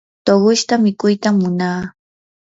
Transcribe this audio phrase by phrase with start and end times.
[0.25, 1.81] tuqushta mikuytam munaa.